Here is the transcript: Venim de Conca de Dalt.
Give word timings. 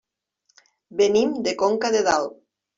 Venim 1.03 1.37
de 1.49 1.55
Conca 1.63 1.95
de 1.99 2.05
Dalt. 2.11 2.37